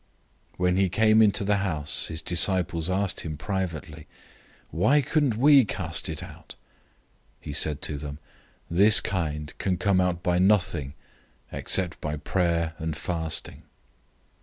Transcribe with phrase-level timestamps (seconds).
[0.53, 4.07] 009:028 When he had come into the house, his disciples asked him privately,
[4.71, 6.55] "Why couldn't we cast it out?"
[7.41, 8.19] 009:029 He said to them,
[8.67, 10.95] "This kind can come out by nothing,
[11.51, 13.61] except by prayer and fasting."